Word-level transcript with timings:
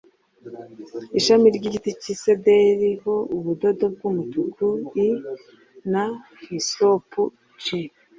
ishami 1.19 1.47
ry 1.55 1.63
igiti 1.69 1.89
cy 2.01 2.07
isederi 2.13 2.89
h 3.01 3.03
ubudodo 3.37 3.85
bw 3.93 4.01
umutuku 4.09 4.65
i 5.07 5.09
na 5.91 6.05
hisopu 6.45 7.21
j 7.63 7.65